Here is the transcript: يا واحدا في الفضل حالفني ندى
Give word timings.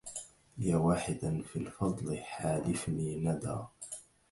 يا 0.57 0.77
واحدا 0.77 1.41
في 1.41 1.55
الفضل 1.59 2.17
حالفني 2.17 3.15
ندى 3.15 3.55